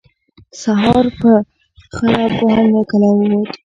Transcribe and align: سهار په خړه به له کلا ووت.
سهار 0.61 1.05
په 1.19 1.31
خړه 1.95 2.23
به 2.37 2.49
له 2.73 2.81
کلا 2.89 3.11
ووت. 3.15 3.51